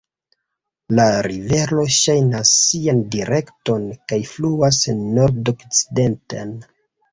[0.99, 6.59] La rivero ŝanĝas sian direkton kaj fluas nordokcidenten.